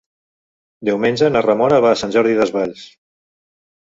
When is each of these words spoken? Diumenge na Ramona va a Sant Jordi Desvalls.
Diumenge 0.89 1.29
na 1.35 1.43
Ramona 1.47 1.79
va 1.85 1.93
a 1.97 1.99
Sant 2.03 2.15
Jordi 2.19 2.35
Desvalls. 2.41 2.87